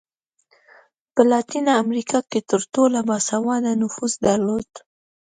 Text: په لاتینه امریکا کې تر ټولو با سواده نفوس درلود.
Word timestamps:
په 1.13 1.21
لاتینه 1.31 1.71
امریکا 1.83 2.19
کې 2.29 2.39
تر 2.49 2.61
ټولو 2.73 2.99
با 3.07 3.17
سواده 3.29 3.71
نفوس 3.81 4.13
درلود. 4.25 4.69